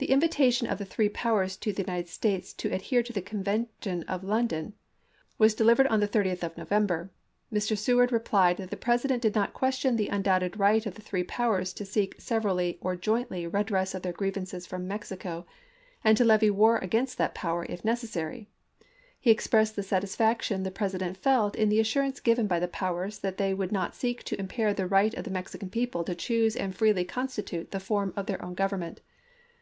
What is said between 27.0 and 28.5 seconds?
to constitute the form of their